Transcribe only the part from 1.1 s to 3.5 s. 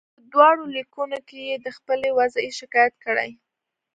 کې یې د خپلې وضعې شکایت کړی.